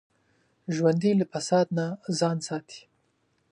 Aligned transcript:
ژوندي 0.75 1.11
له 1.19 1.25
فساد 1.31 1.67
نه 1.77 1.85
ځان 2.19 2.37
ساتي 2.47 2.81